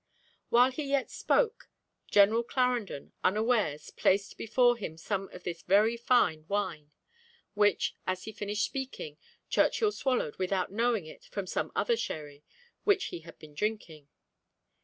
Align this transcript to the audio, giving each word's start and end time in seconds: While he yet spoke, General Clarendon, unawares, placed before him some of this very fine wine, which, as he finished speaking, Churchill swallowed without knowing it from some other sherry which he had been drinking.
While 0.49 0.71
he 0.71 0.85
yet 0.85 1.11
spoke, 1.11 1.69
General 2.09 2.41
Clarendon, 2.41 3.13
unawares, 3.23 3.91
placed 3.91 4.35
before 4.35 4.75
him 4.75 4.97
some 4.97 5.29
of 5.29 5.43
this 5.43 5.61
very 5.61 5.95
fine 5.95 6.45
wine, 6.47 6.89
which, 7.53 7.93
as 8.07 8.23
he 8.23 8.31
finished 8.31 8.65
speaking, 8.65 9.17
Churchill 9.47 9.91
swallowed 9.91 10.37
without 10.37 10.71
knowing 10.71 11.05
it 11.05 11.25
from 11.25 11.45
some 11.45 11.71
other 11.75 11.95
sherry 11.95 12.43
which 12.83 13.09
he 13.13 13.19
had 13.19 13.37
been 13.37 13.53
drinking. 13.53 14.07